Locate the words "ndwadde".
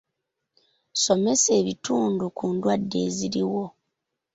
2.53-2.97